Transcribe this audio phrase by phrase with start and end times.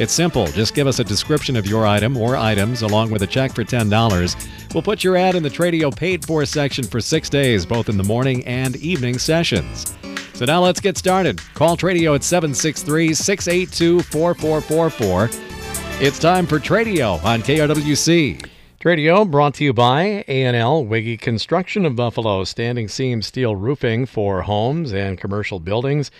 [0.00, 0.46] It's simple.
[0.46, 3.64] Just give us a description of your item or items along with a check for
[3.64, 4.72] $10.
[4.72, 7.98] We'll put your ad in the Tradio paid for section for six days, both in
[7.98, 9.94] the morning and evening sessions.
[10.32, 11.38] So now let's get started.
[11.52, 15.28] Call Tradio at 763 682 4444.
[16.00, 18.48] It's time for Tradio on KRWC.
[18.80, 24.40] Tradio brought to you by A&L Wiggy Construction of Buffalo, standing seam steel roofing for
[24.40, 26.10] homes and commercial buildings.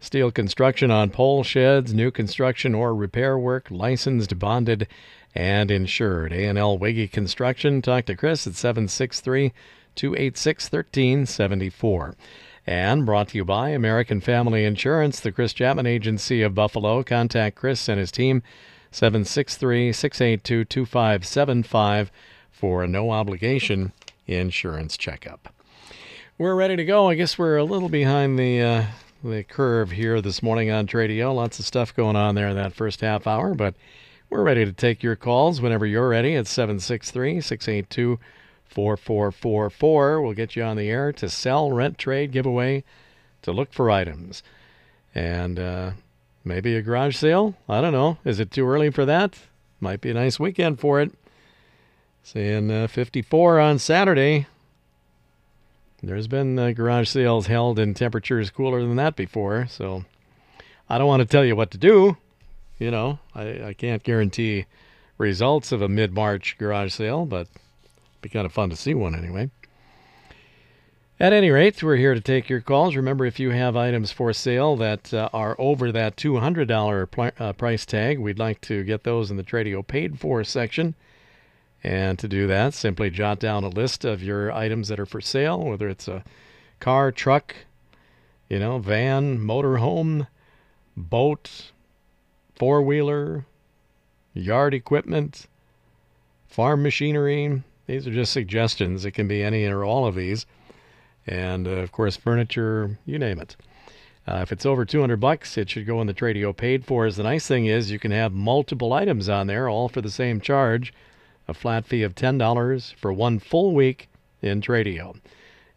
[0.00, 4.86] Steel construction on pole sheds, new construction or repair work, licensed, bonded,
[5.34, 6.32] and insured.
[6.32, 7.82] A&L Wiggy Construction.
[7.82, 9.52] Talk to Chris at 763
[9.96, 12.14] 286 1374.
[12.64, 17.02] And brought to you by American Family Insurance, the Chris Chapman Agency of Buffalo.
[17.02, 18.42] Contact Chris and his team
[18.92, 22.12] 763 682 2575
[22.52, 23.92] for a no obligation
[24.28, 25.52] insurance checkup.
[26.36, 27.08] We're ready to go.
[27.08, 28.84] I guess we're a little behind the uh,
[29.22, 31.34] the curve here this morning on Tradio.
[31.34, 33.74] Lots of stuff going on there in that first half hour, but
[34.30, 38.18] we're ready to take your calls whenever you're ready at 763 682
[38.66, 40.22] 4444.
[40.22, 42.84] We'll get you on the air to sell, rent, trade, giveaway,
[43.42, 44.42] to look for items.
[45.14, 45.90] And uh,
[46.44, 47.56] maybe a garage sale?
[47.68, 48.18] I don't know.
[48.24, 49.38] Is it too early for that?
[49.80, 51.12] Might be a nice weekend for it.
[52.22, 54.46] Seeing uh, 54 on Saturday.
[56.02, 60.04] There's been uh, garage sales held in temperatures cooler than that before, so
[60.88, 62.16] I don't want to tell you what to do.
[62.78, 64.66] You know, I, I can't guarantee
[65.18, 68.94] results of a mid March garage sale, but it'd be kind of fun to see
[68.94, 69.50] one anyway.
[71.20, 72.94] At any rate, we're here to take your calls.
[72.94, 77.52] Remember, if you have items for sale that uh, are over that $200 pl- uh,
[77.54, 80.94] price tag, we'd like to get those in the Tradio paid for section.
[81.84, 85.20] And to do that, simply jot down a list of your items that are for
[85.20, 86.24] sale, whether it's a
[86.80, 87.54] car, truck,
[88.48, 90.26] you know, van, motorhome,
[90.96, 91.70] boat,
[92.56, 93.46] four wheeler,
[94.34, 95.46] yard equipment,
[96.48, 97.62] farm machinery.
[97.86, 99.04] These are just suggestions.
[99.04, 100.46] It can be any or all of these.
[101.26, 103.54] And uh, of course, furniture, you name it.
[104.26, 107.06] Uh, if it's over 200 bucks, it should go in the trade Tradio paid for.
[107.06, 110.10] As the nice thing is, you can have multiple items on there, all for the
[110.10, 110.92] same charge
[111.48, 114.08] a flat fee of $10 for one full week
[114.42, 115.18] in Tradio.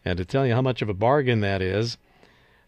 [0.04, 1.96] And to tell you how much of a bargain that is,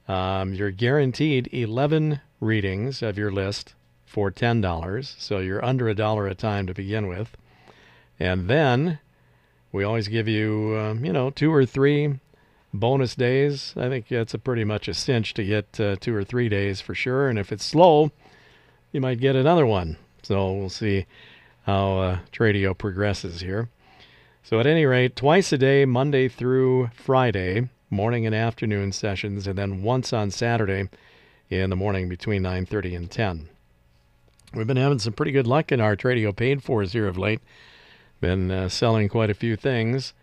[0.08, 3.74] um, you're guaranteed 11 readings of your list
[4.06, 5.14] for $10.
[5.18, 7.36] So you're under a dollar a time to begin with.
[8.18, 9.00] And then
[9.72, 12.20] we always give you, um, you know, two or three
[12.72, 13.74] bonus days.
[13.76, 16.80] I think it's a pretty much a cinch to get uh, two or three days
[16.80, 17.28] for sure.
[17.28, 18.12] And if it's slow,
[18.92, 19.96] you might get another one.
[20.22, 21.06] So we'll see
[21.64, 23.68] how uh, Tradio progresses here.
[24.42, 29.56] So, at any rate, twice a day, Monday through Friday, morning and afternoon sessions, and
[29.56, 30.88] then once on Saturday
[31.48, 33.48] in the morning between 9:30 and 10.
[34.52, 37.40] We've been having some pretty good luck in our Tradio paid fors here of late.
[38.20, 40.14] Been uh, selling quite a few things.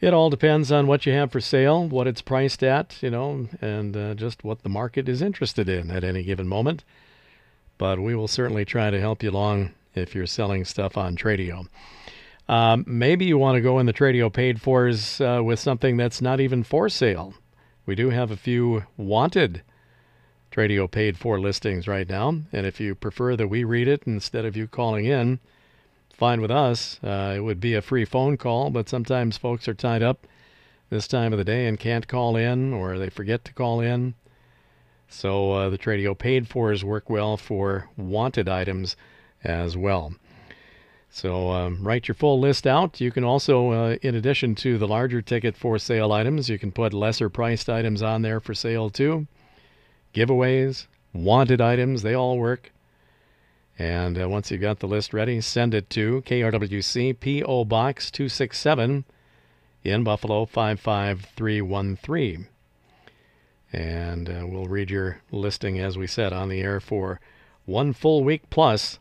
[0.00, 3.48] It all depends on what you have for sale, what it's priced at, you know,
[3.60, 6.82] and uh, just what the market is interested in at any given moment.
[7.78, 11.66] But we will certainly try to help you along if you're selling stuff on Tradio.
[12.48, 16.20] Um, maybe you want to go in the Tradio paid fors uh, with something that's
[16.20, 17.34] not even for sale.
[17.86, 19.62] We do have a few wanted
[20.50, 24.44] Tradio paid for listings right now, and if you prefer that we read it instead
[24.44, 25.40] of you calling in,
[26.12, 27.00] fine with us.
[27.02, 30.26] Uh, it would be a free phone call, but sometimes folks are tied up
[30.90, 34.14] this time of the day and can't call in, or they forget to call in.
[35.08, 38.94] So uh, the Tradio paid fors work well for wanted items
[39.44, 40.14] as well.
[41.10, 43.00] So um, write your full list out.
[43.00, 46.72] You can also, uh, in addition to the larger ticket for sale items, you can
[46.72, 49.26] put lesser priced items on there for sale too.
[50.14, 52.72] Giveaways, wanted items, they all work.
[53.78, 57.64] And uh, once you've got the list ready, send it to KRWC P.O.
[57.66, 59.04] Box 267
[59.84, 62.48] in Buffalo 55313.
[63.72, 67.20] And uh, we'll read your listing, as we said, on the air for
[67.64, 68.98] one full week plus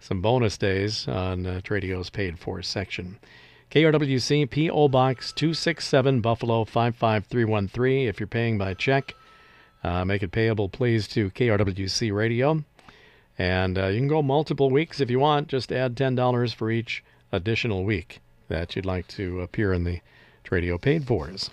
[0.00, 3.18] some bonus days on uh, Tradio's paid for section.
[3.70, 4.88] KRWC P.O.
[4.88, 8.08] Box 267 Buffalo 55313.
[8.08, 9.14] If you're paying by check,
[9.84, 12.64] uh, make it payable, please, to KRWC Radio.
[13.38, 15.48] And uh, you can go multiple weeks if you want.
[15.48, 20.00] Just add $10 for each additional week that you'd like to appear in the
[20.44, 21.50] Tradio paid fors.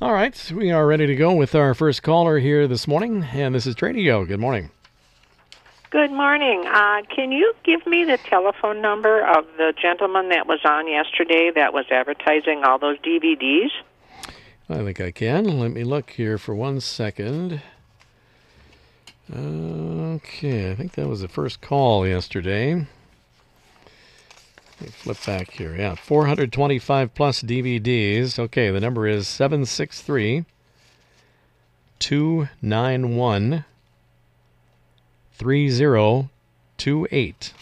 [0.00, 3.54] All right, we are ready to go with our first caller here this morning, and
[3.54, 4.26] this is Tradio.
[4.26, 4.70] Good morning.
[5.90, 6.66] Good morning.
[6.66, 11.50] Uh, can you give me the telephone number of the gentleman that was on yesterday
[11.54, 13.70] that was advertising all those DVDs?
[14.68, 15.58] I think I can.
[15.58, 17.62] Let me look here for one second.
[19.34, 22.74] Okay, I think that was the first call yesterday.
[22.74, 22.86] Let
[24.82, 25.74] me flip back here.
[25.74, 28.38] Yeah, 425 plus DVDs.
[28.38, 30.44] Okay, the number is 763
[31.98, 33.64] 291
[35.38, 37.52] 3028.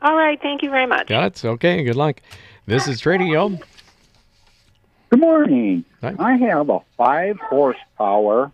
[0.00, 1.08] All right, thank you very much.
[1.08, 1.44] Got it?
[1.44, 2.22] Okay, good luck.
[2.66, 3.60] This is Tradio.
[5.10, 5.84] Good morning.
[6.00, 6.14] Hi.
[6.18, 8.50] I have a five horsepower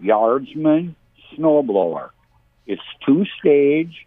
[0.00, 0.94] Yardsman
[1.34, 2.10] snowblower.
[2.66, 4.06] It's two stage,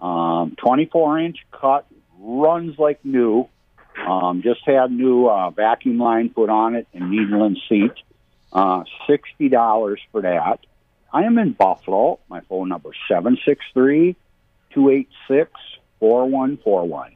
[0.00, 1.86] um, 24 inch cut,
[2.18, 3.48] runs like new.
[4.06, 7.92] Um, just had new uh, vacuum line put on it and needle and seat.
[8.52, 10.60] Uh, $60 for that.
[11.12, 12.18] I am in Buffalo.
[12.28, 14.16] My phone number is 763
[14.72, 15.50] 286
[16.00, 17.12] 4141.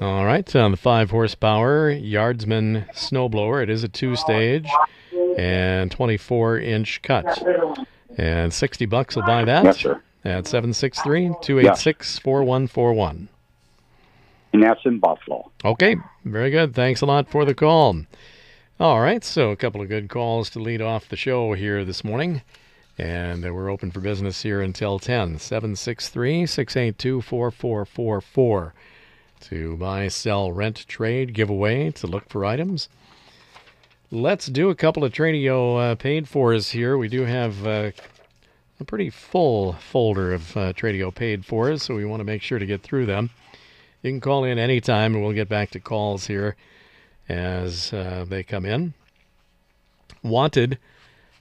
[0.00, 4.68] All right, on the five horsepower Yardsman snowblower, it is a two stage
[5.38, 7.42] and 24 inch cut.
[8.18, 10.02] And 60 bucks will buy that Yes, sir.
[10.24, 13.28] at 763 286 4141.
[14.52, 15.50] And that's in Buffalo.
[15.64, 16.74] Okay, very good.
[16.74, 18.02] Thanks a lot for the call.
[18.82, 22.02] All right, so a couple of good calls to lead off the show here this
[22.02, 22.42] morning.
[22.98, 25.38] And we're open for business here until 10.
[25.38, 28.74] 763 682 4444
[29.42, 32.88] to buy, sell, rent, trade, give away, to look for items.
[34.10, 36.98] Let's do a couple of Tradio uh, paid fors here.
[36.98, 37.92] We do have uh,
[38.80, 42.58] a pretty full folder of uh, Tradio paid fors, so we want to make sure
[42.58, 43.30] to get through them.
[44.02, 46.56] You can call in anytime, and we'll get back to calls here
[47.32, 48.94] as uh, they come in.
[50.22, 50.78] Wanted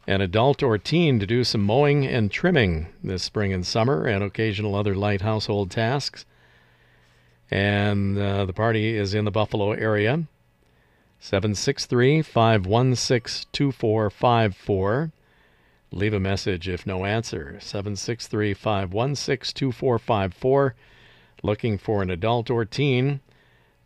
[0.08, 4.24] an adult or teen to do some mowing and trimming this spring and summer and
[4.24, 6.26] occasional other light household tasks.
[7.52, 10.24] And uh, the party is in the Buffalo area.
[11.20, 15.12] 763 516 2454.
[15.92, 17.58] Leave a message if no answer.
[17.60, 20.76] 763 516 2454.
[21.44, 23.20] Looking for an adult or teen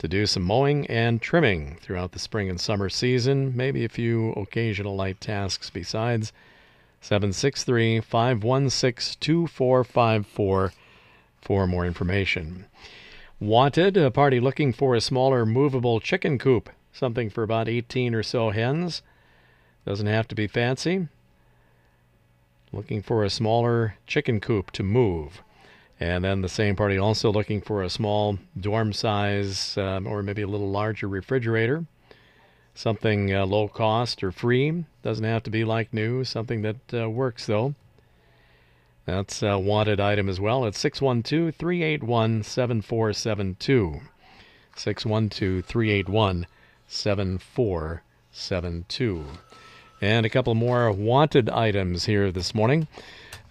[0.05, 4.33] to do some mowing and trimming throughout the spring and summer season, maybe a few
[4.33, 6.31] occasional light tasks besides.
[7.01, 10.73] 763 516 2454
[11.41, 12.65] for more information.
[13.39, 18.21] Wanted, a party looking for a smaller movable chicken coop, something for about 18 or
[18.21, 19.01] so hens.
[19.87, 21.07] Doesn't have to be fancy.
[22.71, 25.41] Looking for a smaller chicken coop to move.
[25.99, 30.41] And then the same party also looking for a small dorm size um, or maybe
[30.41, 31.85] a little larger refrigerator.
[32.73, 34.83] Something uh, low cost or free.
[35.01, 36.25] Doesn't have to be like new.
[36.25, 37.75] Something that uh, works though.
[39.05, 40.65] That's a wanted item as well.
[40.65, 44.01] It's 612 381 7472.
[44.75, 46.47] 612 381
[46.87, 49.25] 7472.
[50.01, 52.87] And a couple more wanted items here this morning.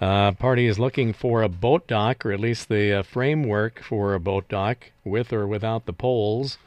[0.01, 4.13] Uh, party is looking for a boat dock, or at least the uh, framework for
[4.13, 6.59] a boat dock, with or without the poles.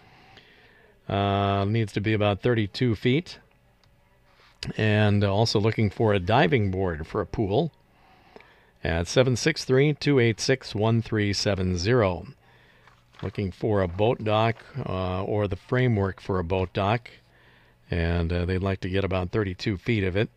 [1.08, 3.40] Uh, needs to be about 32 feet.
[4.76, 7.72] And also looking for a diving board for a pool
[8.84, 12.34] at 763 286 1370.
[13.22, 17.10] Looking for a boat dock uh, or the framework for a boat dock,
[17.90, 20.30] and uh, they'd like to get about 32 feet of it.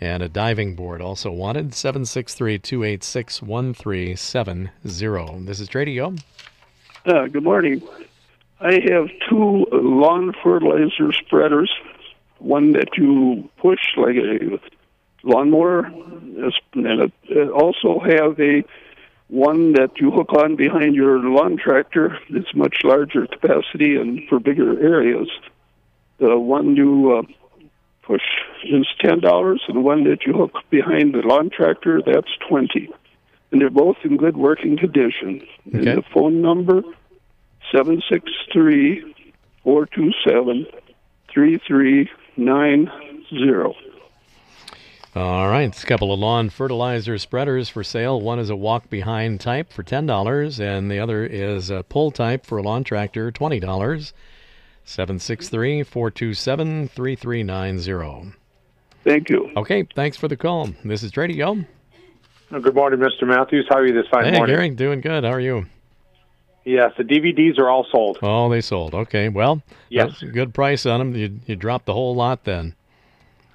[0.00, 5.44] And a diving board also wanted 763 286 1370.
[5.44, 6.20] This is Tradio.
[7.04, 7.82] Uh, good morning.
[8.60, 11.72] I have two lawn fertilizer spreaders.
[12.38, 14.60] One that you push like a
[15.24, 18.62] lawnmower, and it also have a
[19.28, 22.18] one that you hook on behind your lawn tractor.
[22.30, 25.28] It's much larger capacity and for bigger areas.
[26.18, 27.22] The one you uh,
[28.02, 28.22] push
[28.64, 32.90] is ten dollars, and the one that you hook behind the lawn tractor that's twenty.
[33.50, 35.46] And they're both in good working condition.
[35.72, 36.82] And the phone number
[37.72, 39.14] seven six three
[39.62, 40.66] four two seven
[41.32, 42.90] three three nine
[43.30, 43.74] zero.
[45.16, 48.20] All right, it's a couple of lawn fertilizer spreaders for sale.
[48.20, 52.44] One is a walk behind type for $10, and the other is a pull type
[52.44, 54.12] for a lawn tractor, $20.
[54.88, 58.32] 763 427 3390.
[59.04, 59.50] Thank you.
[59.54, 60.70] Okay, thanks for the call.
[60.82, 61.66] This is Tradio.
[62.50, 63.26] Uh, good morning, Mr.
[63.26, 63.66] Matthews.
[63.68, 64.32] How are you this fine morning?
[64.32, 64.56] Hey, morning?
[64.56, 65.24] Gary, doing good.
[65.24, 65.66] How are you?
[66.64, 68.18] Yes, the DVDs are all sold.
[68.22, 68.94] Oh, they sold.
[68.94, 70.22] Okay, well, Yes.
[70.32, 71.14] good price on them.
[71.14, 72.74] You you dropped the whole lot then.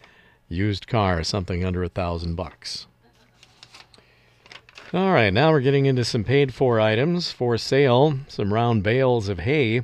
[0.48, 2.88] used car, something under a thousand bucks.
[4.94, 8.18] All right, now we're getting into some paid for items for sale.
[8.28, 9.84] Some round bales of hay.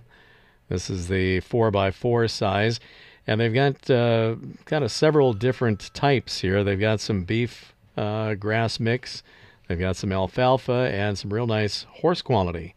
[0.70, 2.80] This is the 4x4 size.
[3.28, 4.36] And they've got uh,
[4.66, 6.64] kind of several different types here.
[6.64, 9.24] They've got some beef uh, grass mix,
[9.68, 12.75] they've got some alfalfa, and some real nice horse quality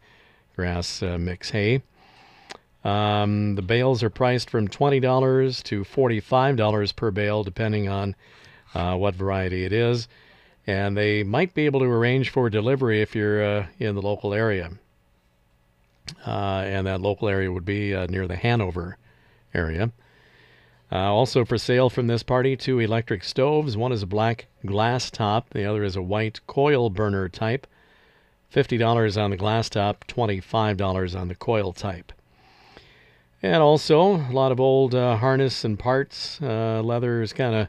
[0.55, 1.81] grass uh, mix hay.
[2.83, 8.15] Um, the bales are priced from $20 to $45 per bale, depending on
[8.73, 10.07] uh, what variety it is
[10.69, 14.35] and they might be able to arrange for delivery if you're uh, in the local
[14.35, 14.69] area.
[16.27, 18.95] Uh, and that local area would be uh, near the Hanover
[19.51, 19.91] area.
[20.91, 23.75] Uh, also for sale from this party, two electric stoves.
[23.75, 27.65] One is a black glass top, the other is a white coil burner type.
[28.53, 32.11] $50 on the glass top, $25 on the coil type.
[33.41, 36.41] And also a lot of old uh, harness and parts.
[36.41, 37.67] Uh, leather is kind of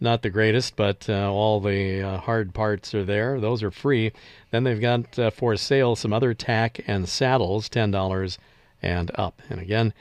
[0.00, 3.40] not the greatest, but uh, all the uh, hard parts are there.
[3.40, 4.12] Those are free.
[4.50, 8.38] Then they've got uh, for sale some other tack and saddles, $10
[8.82, 9.40] and up.
[9.48, 9.94] And again,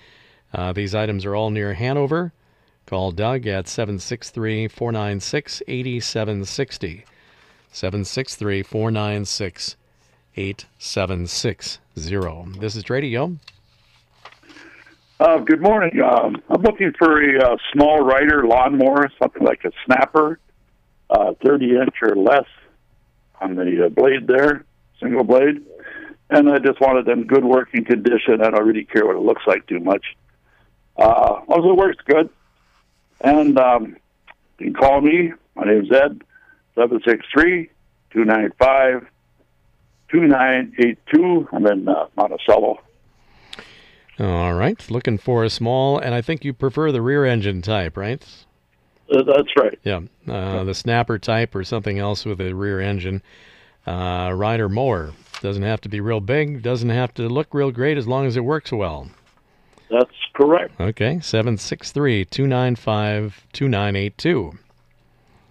[0.54, 2.34] uh, these items are all near Hanover.
[2.86, 7.06] Call Doug at 763 496 8760.
[7.72, 9.78] 763 496
[10.36, 12.60] 8760.
[12.60, 13.38] This is Tradio.
[15.22, 16.02] Uh, good morning.
[16.02, 20.40] Um, I'm looking for a uh, small rider lawnmower, something like a snapper,
[21.12, 22.48] uh, 30 inch or less
[23.40, 24.66] on the uh, blade there,
[25.00, 25.64] single blade.
[26.32, 28.42] And I just wanted them good working condition.
[28.42, 30.04] I don't really care what it looks like too much.
[30.98, 32.28] Uh, long it works good.
[33.24, 33.98] And um,
[34.58, 35.34] you can call me.
[35.54, 36.24] My name's Ed,
[36.74, 37.70] 763
[38.12, 39.06] 295
[40.10, 41.48] 2982.
[41.54, 42.80] I'm in uh, Monticello.
[44.22, 44.92] All right.
[44.92, 48.24] Looking for a small, and I think you prefer the rear engine type, right?
[49.12, 49.80] Uh, that's right.
[49.84, 50.02] Yeah.
[50.28, 53.24] Uh, the snapper type or something else with a rear engine.
[53.88, 55.14] Uh, rider mower.
[55.42, 58.38] Doesn't have to be real big, doesn't have to look real great as long as
[58.38, 59.10] it works well.
[59.90, 60.80] That's correct.
[60.80, 61.20] Okay.
[61.20, 64.52] 763 295 2982.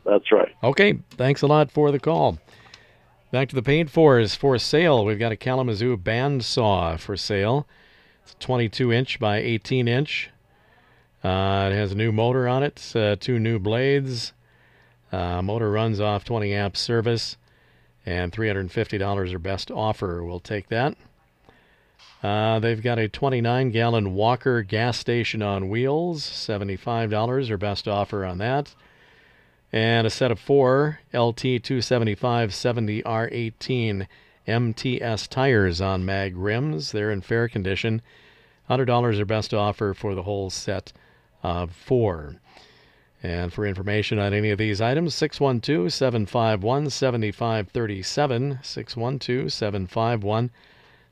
[0.05, 0.55] That's right.
[0.63, 1.01] Okay.
[1.11, 2.39] Thanks a lot for the call.
[3.33, 5.05] Back to the paid fors for sale.
[5.05, 7.67] We've got a Kalamazoo band saw for sale.
[8.31, 10.31] It's 22 inch by 18 inch.
[11.25, 14.33] Uh, it has a new motor on it, uh, two new blades.
[15.11, 17.37] Uh, motor runs off 20 amp service,
[18.07, 20.23] and $350 or best offer.
[20.23, 20.97] We'll take that.
[22.23, 28.25] Uh, they've got a 29 gallon Walker gas station on wheels, $75 or best offer
[28.25, 28.77] on that.
[29.73, 34.07] And a set of four LT 275 70 R18
[34.51, 36.93] MTS tires on mag rims.
[36.93, 38.03] They're in fair condition.
[38.69, 40.93] $100 are best offer for the whole set
[41.43, 42.37] of four.
[43.23, 48.59] And for information on any of these items, 612 751 7537.
[48.63, 50.51] 612 751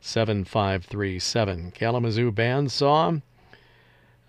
[0.00, 1.70] 7537.
[1.72, 3.20] Kalamazoo Bandsaw,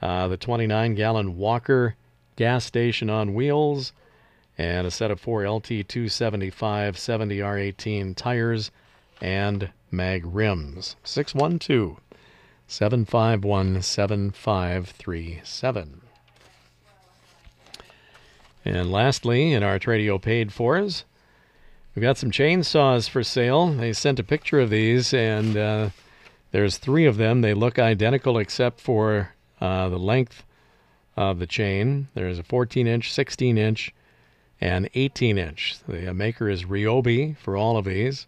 [0.02, 1.96] uh, the 29 gallon Walker
[2.36, 3.94] gas station on wheels,
[4.58, 8.72] and a set of four LT 275 70 R18 tires
[9.22, 10.96] and mag rims.
[11.04, 12.00] 612
[12.68, 16.02] 751 7537.
[18.66, 21.06] And lastly, in our Tradio paid fors,
[21.96, 23.68] we've got some chainsaws for sale.
[23.68, 25.90] They sent a picture of these, and uh,
[26.52, 27.42] there's three of them.
[27.42, 30.44] They look identical except for uh, the length
[31.16, 32.10] of the chain.
[32.14, 33.94] There's a 14 inch, 16 inch,
[34.62, 35.78] and 18 inch.
[35.88, 38.28] The maker is Ryobi for all of these.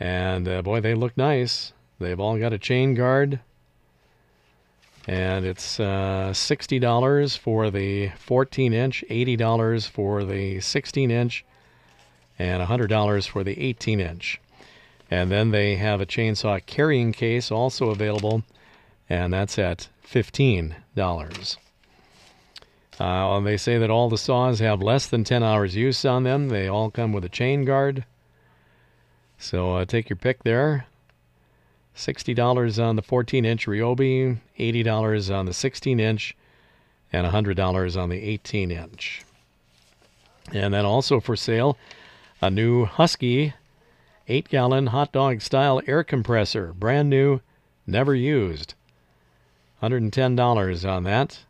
[0.00, 1.72] And uh, boy, they look nice.
[1.98, 3.40] They've all got a chain guard.
[5.06, 11.44] And it's uh, $60 for the 14 inch, $80 for the 16 inch,
[12.38, 14.40] and $100 for the 18 inch.
[15.10, 18.42] And then they have a chainsaw carrying case also available,
[19.08, 20.74] and that's at $15.
[23.00, 26.48] Uh, they say that all the saws have less than 10 hours use on them.
[26.48, 28.04] They all come with a chain guard.
[29.38, 30.86] So uh, take your pick there.
[31.96, 36.36] $60 on the 14 inch Ryobi, $80 on the 16 inch,
[37.12, 39.24] and $100 on the 18 inch.
[40.52, 41.76] And then also for sale,
[42.40, 43.54] a new Husky
[44.28, 47.40] 8 gallon hot dog style air compressor, brand new,
[47.86, 48.74] never used.
[49.82, 51.40] $110 on that.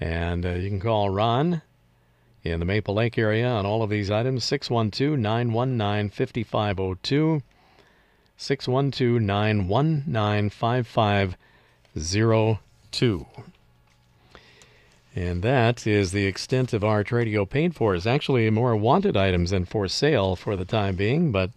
[0.00, 1.62] And uh, you can call Ron
[2.44, 7.42] in the Maple Lake area on all of these items 612 919 5502.
[8.36, 13.26] 612 919 5502.
[15.14, 17.94] And that is the extent of our Tradio paid for.
[17.94, 21.50] Is actually more wanted items than for sale for the time being, but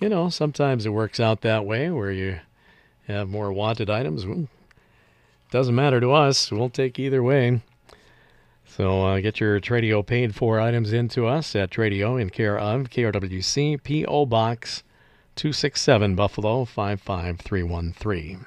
[0.00, 2.38] you know, sometimes it works out that way where you
[3.06, 4.24] have more wanted items.
[5.50, 6.50] Doesn't matter to us.
[6.50, 7.60] We'll take either way.
[8.76, 12.88] So uh, get your Tradio paid for items into us at Tradio in care of
[12.88, 14.26] KRWC P.O.
[14.26, 14.84] Box
[15.34, 18.46] 267 Buffalo 55313.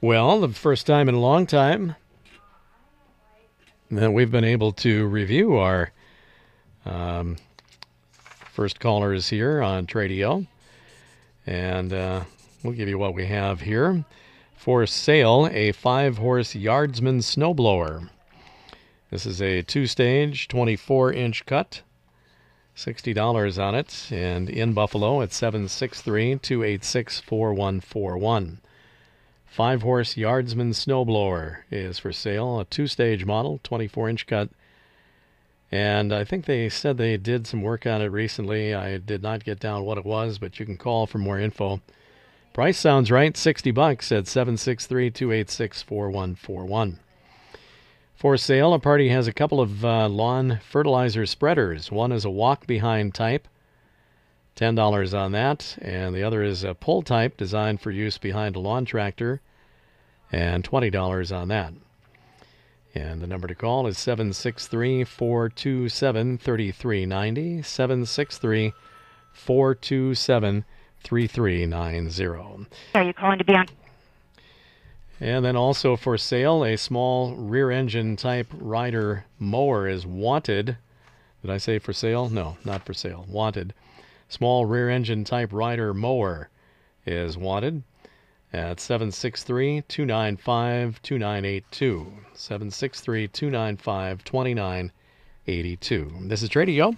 [0.00, 1.94] Well, the first time in a long time
[3.92, 5.92] that we've been able to review our
[6.84, 7.36] um,
[8.52, 10.44] first callers here on Tradio.
[11.46, 12.24] And uh,
[12.64, 14.04] we'll give you what we have here.
[14.60, 18.10] For sale, a five horse Yardsman snowblower.
[19.10, 21.80] This is a two stage, 24 inch cut.
[22.76, 24.08] $60 on it.
[24.12, 28.60] And in Buffalo at 763 286 4141.
[29.46, 32.60] Five horse Yardsman snowblower is for sale.
[32.60, 34.50] A two stage model, 24 inch cut.
[35.72, 38.74] And I think they said they did some work on it recently.
[38.74, 41.80] I did not get down what it was, but you can call for more info.
[42.52, 46.98] Price sounds right, 60 bucks at 763-286-4141.
[48.16, 51.92] For sale, a party has a couple of uh, lawn fertilizer spreaders.
[51.92, 53.46] One is a walk behind type,
[54.56, 58.60] $10 on that, and the other is a pull type designed for use behind a
[58.60, 59.40] lawn tractor,
[60.32, 61.72] and $20 on that.
[62.96, 67.62] And the number to call is 763 427 3390.
[67.62, 68.72] 763
[69.32, 70.64] 427
[71.04, 72.66] 3390.
[72.94, 73.66] Are you calling to be on?
[75.20, 80.78] And then also for sale, a small rear engine type rider mower is wanted.
[81.42, 82.30] Did I say for sale?
[82.30, 83.26] No, not for sale.
[83.28, 83.74] Wanted.
[84.28, 86.48] Small rear engine type rider mower
[87.04, 87.82] is wanted
[88.52, 92.12] at 763 295 2982.
[92.34, 96.12] 763 295 2982.
[96.22, 96.96] This is Tradio.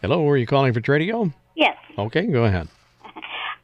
[0.00, 1.32] Hello, are you calling for Tradio?
[1.56, 1.76] Yes.
[1.98, 2.68] Okay, go ahead.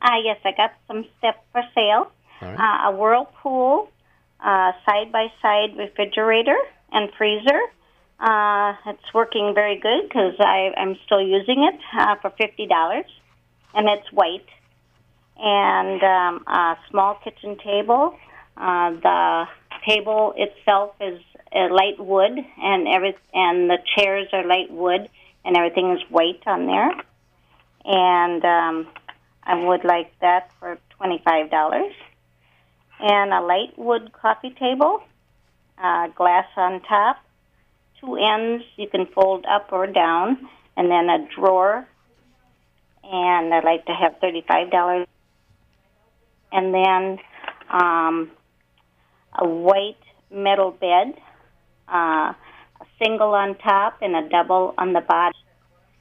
[0.02, 2.12] Uh, yes, I got some stuff for sale.
[2.42, 3.88] Uh, a Whirlpool
[4.38, 6.58] side by side refrigerator
[6.92, 7.58] and freezer.
[8.20, 13.06] Uh, it's working very good because I'm still using it uh, for fifty dollars,
[13.72, 14.46] and it's white.
[15.38, 18.14] And um, a small kitchen table.
[18.58, 19.44] Uh, the
[19.88, 21.18] table itself is
[21.54, 25.08] uh, light wood, and every and the chairs are light wood,
[25.44, 26.90] and everything is white on there.
[27.84, 28.86] And um,
[29.42, 31.92] I would like that for twenty-five dollars.
[33.00, 35.02] And a light wood coffee table,
[35.82, 37.16] uh, glass on top,
[38.00, 41.86] two ends you can fold up or down, and then a drawer.
[43.02, 45.06] And I'd like to have thirty-five dollars.
[46.52, 47.18] And then
[47.68, 48.30] um,
[49.36, 49.96] a white
[50.30, 51.14] metal bed,
[51.88, 52.32] uh,
[53.04, 55.40] single on top and a double on the bottom.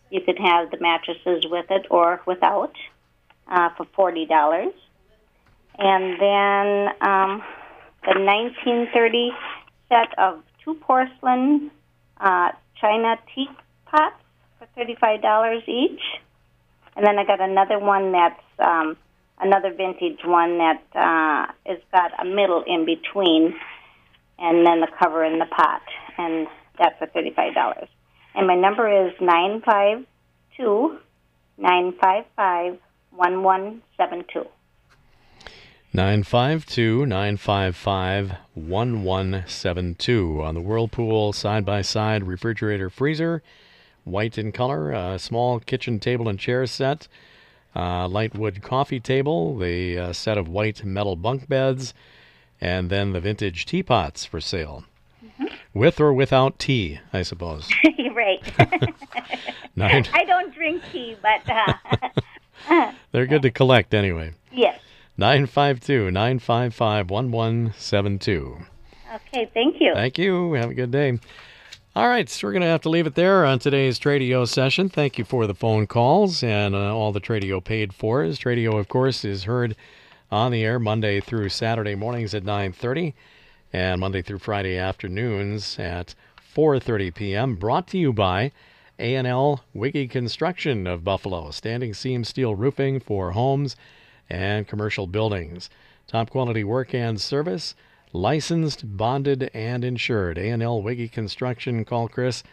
[0.09, 2.73] You could have the mattresses with it or without
[3.47, 4.73] uh, for forty dollars.
[5.77, 7.41] And then um,
[8.03, 9.31] the 1930
[9.89, 11.71] set of two porcelain
[12.19, 14.21] uh, china teapots
[14.59, 16.01] for $35 each.
[16.95, 18.97] And then I got another one that's um,
[19.39, 23.55] another vintage one that uh, has got a middle in between,
[24.37, 25.81] and then the cover in the pot,
[26.17, 27.87] and that's for $35.
[28.35, 30.05] And my number is nine five
[30.57, 30.97] two
[31.57, 32.79] nine five five
[33.11, 34.45] one one seven two.
[35.95, 43.43] 952 955 1172 on the Whirlpool side by side refrigerator freezer,
[44.03, 47.07] white in color, a small kitchen table and chair set,
[47.75, 51.93] uh, light wood coffee table, the uh, set of white metal bunk beds,
[52.59, 54.85] and then the vintage teapots for sale.
[55.73, 57.69] With or without tea, I suppose.
[58.15, 58.41] right.
[59.75, 60.05] Nine.
[60.13, 64.33] I don't drink tea, but uh, They're good to collect anyway.
[64.51, 64.79] yes.
[65.17, 68.57] 952 955 1172.
[69.13, 69.93] Okay, thank you.
[69.93, 70.53] Thank you.
[70.53, 71.19] Have a good day.
[71.95, 74.89] All right, so we're going to have to leave it there on today's Tradio session.
[74.89, 78.23] Thank you for the phone calls and uh, all the Tradio paid for.
[78.23, 79.75] As Tradio, of course, is heard
[80.31, 83.13] on the air Monday through Saturday mornings at 9:30
[83.73, 86.13] and Monday through Friday afternoons at
[86.55, 87.55] 4:30 p.m.
[87.55, 88.51] Brought to you by
[88.99, 93.75] A&L Wiggy Construction of Buffalo, standing seam steel roofing for homes
[94.29, 95.71] and commercial buildings.
[96.05, 97.73] Top quality work and service,
[98.13, 100.37] licensed, bonded, and insured.
[100.37, 101.83] A&L Wiggy Construction.
[101.83, 102.43] Call Chris